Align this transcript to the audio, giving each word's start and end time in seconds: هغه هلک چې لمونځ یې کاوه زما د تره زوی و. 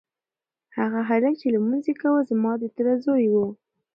هغه 0.77 0.99
هلک 1.09 1.33
چې 1.41 1.47
لمونځ 1.55 1.83
یې 1.89 1.95
کاوه 2.01 2.21
زما 2.29 2.51
د 2.61 2.63
تره 2.75 2.93
زوی 3.05 3.25
و. 3.33 3.35